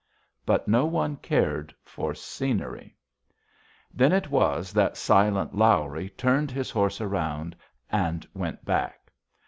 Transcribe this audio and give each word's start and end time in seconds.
But 0.47 0.67
no 0.67 0.87
one 0.87 1.17
cared 1.17 1.75
for 1.83 2.15
scenery. 2.15 2.97
Then 3.93 4.11
it 4.11 4.31
was 4.31 4.73
that 4.73 4.97
"Silent 4.97 5.53
Lawrie" 5.53 6.09
turned 6.09 6.49
his 6.49 6.71
horse 6.71 6.99
around 6.99 7.55
and 7.91 8.27
went 8.33 8.65
back. 8.65 9.11